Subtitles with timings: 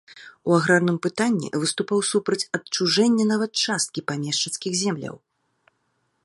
[0.51, 5.15] У аграрным пытанні выступаў супраць адчужэння нават часткі памешчыцкіх земляў.